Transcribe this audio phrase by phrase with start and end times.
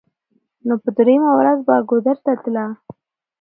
[0.67, 2.65] نو په درېمه ورځ به ګودر ته تله.